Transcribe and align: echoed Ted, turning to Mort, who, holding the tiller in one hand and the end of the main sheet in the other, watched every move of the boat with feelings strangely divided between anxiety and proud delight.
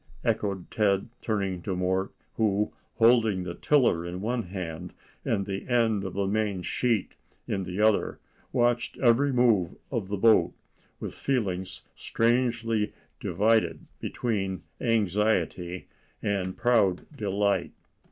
echoed 0.23 0.71
Ted, 0.71 1.09
turning 1.21 1.61
to 1.61 1.75
Mort, 1.75 2.11
who, 2.33 2.73
holding 2.95 3.43
the 3.43 3.53
tiller 3.53 4.03
in 4.03 4.19
one 4.19 4.41
hand 4.41 4.93
and 5.23 5.45
the 5.45 5.69
end 5.69 6.03
of 6.03 6.13
the 6.15 6.25
main 6.25 6.63
sheet 6.63 7.13
in 7.47 7.61
the 7.61 7.79
other, 7.79 8.19
watched 8.51 8.97
every 8.97 9.31
move 9.31 9.75
of 9.91 10.07
the 10.07 10.17
boat 10.17 10.55
with 10.99 11.13
feelings 11.13 11.83
strangely 11.93 12.93
divided 13.19 13.85
between 13.99 14.63
anxiety 14.79 15.87
and 16.23 16.57
proud 16.57 17.05
delight. 17.15 17.71